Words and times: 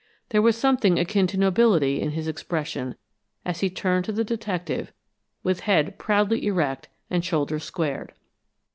There 0.29 0.41
was 0.41 0.57
something 0.57 0.97
akin 0.97 1.27
to 1.27 1.37
nobility 1.37 2.01
in 2.01 2.09
his 2.13 2.27
expression 2.27 2.95
as 3.45 3.59
he 3.59 3.69
turned 3.69 4.03
to 4.05 4.11
the 4.11 4.23
detective 4.23 4.91
with 5.43 5.59
head 5.59 5.99
proudly 5.99 6.43
erect 6.47 6.87
and 7.11 7.23
shoulders 7.23 7.65
squared. 7.65 8.11